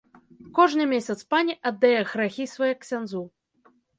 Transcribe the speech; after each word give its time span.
Кожны 0.59 0.85
месяц 0.93 1.15
пані 1.33 1.57
аддае 1.69 1.99
грахі 2.13 2.45
свае 2.57 2.73
ксяндзу. 2.87 3.23